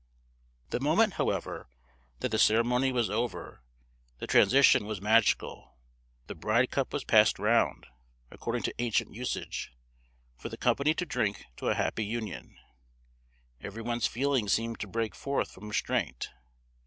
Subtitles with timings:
[0.71, 1.69] The moment, however,
[2.21, 3.61] that the ceremony was over,
[4.17, 5.75] the transition was magical.
[6.25, 7.85] The bride cup was passed round,
[8.31, 9.71] according to ancient usage,
[10.35, 12.57] for the company to drink to a happy union;
[13.61, 16.31] every one's feelings seemed to break forth from restraint.